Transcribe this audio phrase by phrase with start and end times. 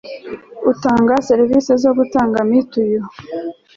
[0.71, 3.01] utanga serivisi zo gutanga mitiyu